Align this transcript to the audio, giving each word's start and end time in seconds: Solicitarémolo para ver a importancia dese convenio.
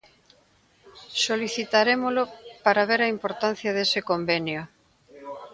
Solicitarémolo 1.25 2.23
para 2.65 2.87
ver 2.89 3.01
a 3.03 3.11
importancia 3.15 3.75
dese 3.77 3.99
convenio. 4.09 4.61